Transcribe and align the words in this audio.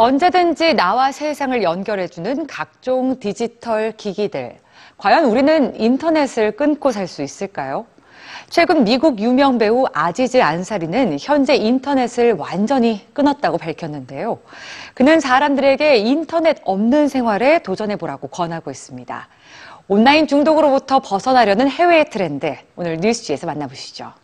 언제든지 0.00 0.72
나와 0.72 1.12
세상을 1.12 1.62
연결해주는 1.62 2.46
각종 2.46 3.20
디지털 3.20 3.92
기기들. 3.92 4.56
과연 4.96 5.26
우리는 5.26 5.78
인터넷을 5.78 6.52
끊고 6.52 6.90
살 6.90 7.06
수 7.06 7.20
있을까요? 7.22 7.84
최근 8.48 8.84
미국 8.84 9.20
유명 9.20 9.58
배우 9.58 9.84
아지즈 9.92 10.40
안사리는 10.40 11.18
현재 11.20 11.54
인터넷을 11.54 12.32
완전히 12.32 13.06
끊었다고 13.12 13.58
밝혔는데요. 13.58 14.38
그는 14.94 15.20
사람들에게 15.20 15.98
인터넷 15.98 16.56
없는 16.64 17.08
생활에 17.08 17.58
도전해보라고 17.58 18.28
권하고 18.28 18.70
있습니다. 18.70 19.28
온라인 19.86 20.26
중독으로부터 20.26 21.00
벗어나려는 21.00 21.68
해외의 21.68 22.08
트렌드, 22.08 22.56
오늘 22.74 22.96
뉴스지에서 22.96 23.46
만나보시죠. 23.46 24.14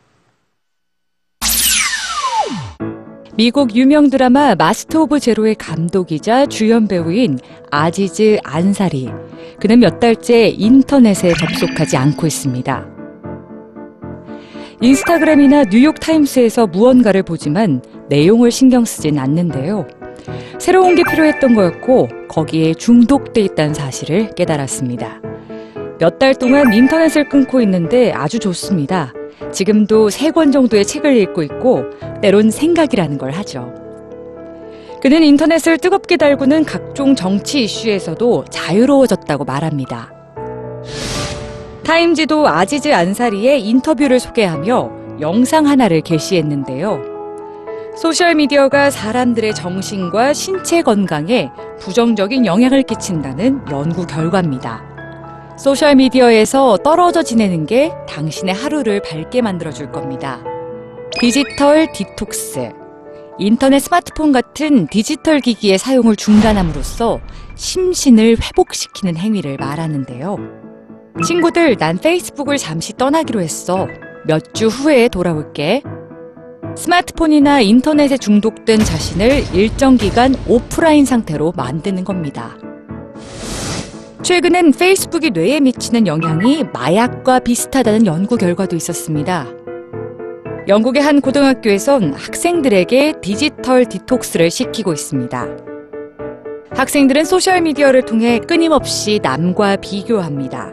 미국 3.36 3.76
유명 3.76 4.08
드라마 4.08 4.54
Master 4.54 5.02
of 5.02 5.20
Zero의 5.20 5.56
감독이자 5.56 6.46
주연 6.46 6.88
배우인 6.88 7.38
아지즈 7.70 8.38
안사리. 8.42 9.10
그는 9.60 9.80
몇 9.80 10.00
달째 10.00 10.48
인터넷에 10.48 11.34
접속하지 11.34 11.96
않고 11.98 12.26
있습니다. 12.26 12.86
인스타그램이나 14.80 15.64
뉴욕타임스에서 15.64 16.66
무언가를 16.68 17.22
보지만 17.22 17.82
내용을 18.08 18.50
신경 18.50 18.84
쓰진 18.84 19.18
않는데요. 19.18 19.86
새로운 20.58 20.94
게 20.94 21.02
필요했던 21.08 21.54
거였고 21.54 22.08
거기에 22.28 22.74
중독돼 22.74 23.42
있다는 23.42 23.74
사실을 23.74 24.30
깨달았습니다. 24.34 25.20
몇 25.98 26.18
달 26.18 26.34
동안 26.34 26.72
인터넷을 26.72 27.28
끊고 27.28 27.60
있는데 27.60 28.12
아주 28.12 28.38
좋습니다. 28.38 29.12
지금도 29.52 30.10
세 30.10 30.30
권 30.30 30.52
정도의 30.52 30.84
책을 30.84 31.16
읽고 31.16 31.42
있고 31.42 31.84
때론 32.20 32.50
생각이라는 32.50 33.18
걸 33.18 33.30
하죠. 33.32 33.72
그는 35.00 35.22
인터넷을 35.22 35.78
뜨겁게 35.78 36.16
달구는 36.16 36.64
각종 36.64 37.14
정치 37.14 37.64
이슈에서도 37.64 38.46
자유로워졌다고 38.50 39.44
말합니다. 39.44 40.12
타임지도 41.84 42.48
아지즈 42.48 42.92
안사리의 42.92 43.62
인터뷰를 43.62 44.18
소개하며 44.18 45.20
영상 45.20 45.66
하나를 45.66 46.00
게시했는데요. 46.00 47.16
소셜미디어가 47.96 48.90
사람들의 48.90 49.54
정신과 49.54 50.32
신체 50.32 50.82
건강에 50.82 51.50
부정적인 51.78 52.44
영향을 52.44 52.82
끼친다는 52.82 53.62
연구 53.70 54.06
결과입니다. 54.06 54.82
소셜미디어에서 55.56 56.78
떨어져 56.78 57.22
지내는 57.22 57.64
게 57.64 57.92
당신의 58.08 58.54
하루를 58.54 59.00
밝게 59.00 59.40
만들어줄 59.40 59.92
겁니다. 59.92 60.40
디지털 61.20 61.90
디톡스. 61.92 62.70
인터넷 63.38 63.78
스마트폰 63.78 64.32
같은 64.32 64.86
디지털 64.86 65.40
기기의 65.40 65.78
사용을 65.78 66.14
중단함으로써 66.14 67.20
심신을 67.54 68.36
회복시키는 68.42 69.16
행위를 69.16 69.56
말하는데요. 69.56 70.36
친구들, 71.26 71.76
난 71.78 71.96
페이스북을 71.98 72.58
잠시 72.58 72.92
떠나기로 72.92 73.40
했어. 73.40 73.88
몇 74.26 74.52
주 74.52 74.66
후에 74.68 75.08
돌아올게. 75.08 75.82
스마트폰이나 76.76 77.60
인터넷에 77.60 78.18
중독된 78.18 78.80
자신을 78.80 79.54
일정 79.54 79.96
기간 79.96 80.34
오프라인 80.46 81.06
상태로 81.06 81.54
만드는 81.56 82.04
겁니다. 82.04 82.56
최근엔 84.22 84.72
페이스북이 84.72 85.30
뇌에 85.30 85.60
미치는 85.60 86.06
영향이 86.06 86.64
마약과 86.74 87.40
비슷하다는 87.40 88.04
연구 88.06 88.36
결과도 88.36 88.76
있었습니다. 88.76 89.46
영국의 90.68 91.00
한 91.00 91.20
고등학교에선 91.20 92.14
학생들에게 92.14 93.14
디지털 93.20 93.84
디톡스를 93.84 94.50
시키고 94.50 94.92
있습니다. 94.92 95.46
학생들은 96.72 97.24
소셜미디어를 97.24 98.02
통해 98.04 98.40
끊임없이 98.40 99.20
남과 99.22 99.76
비교합니다. 99.76 100.72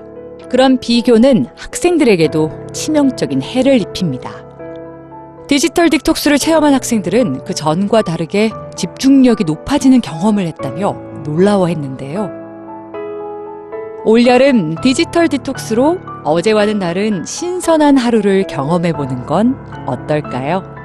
그런 0.50 0.80
비교는 0.80 1.46
학생들에게도 1.56 2.50
치명적인 2.74 3.44
해를 3.44 3.80
입힙니다. 3.82 4.32
디지털 5.48 5.92
디톡스를 5.92 6.40
체험한 6.40 6.74
학생들은 6.74 7.44
그 7.44 7.54
전과 7.54 8.02
다르게 8.02 8.50
집중력이 8.76 9.44
높아지는 9.44 10.02
경험을 10.02 10.48
했다며 10.48 10.98
놀라워했는데요. 11.24 12.32
올여름 14.06 14.74
디지털 14.82 15.28
디톡스로 15.28 16.00
어제와는 16.24 16.80
다른 16.80 17.26
신선한 17.26 17.98
하루를 17.98 18.46
경험해 18.48 18.94
보는 18.94 19.26
건 19.26 19.56
어떨까요? 19.86 20.83